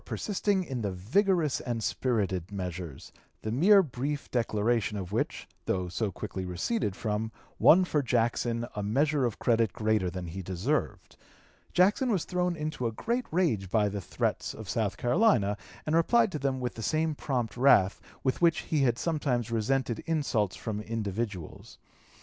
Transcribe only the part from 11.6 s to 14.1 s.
Jackson was thrown into a great rage by the